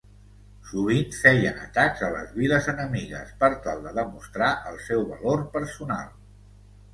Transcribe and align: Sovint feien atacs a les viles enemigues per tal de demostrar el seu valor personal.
Sovint 0.67 1.11
feien 1.17 1.59
atacs 1.65 2.01
a 2.07 2.09
les 2.15 2.31
viles 2.37 2.69
enemigues 2.73 3.35
per 3.45 3.51
tal 3.67 3.85
de 3.89 3.93
demostrar 3.99 4.49
el 4.73 4.81
seu 4.87 5.05
valor 5.13 5.45
personal. 5.59 6.11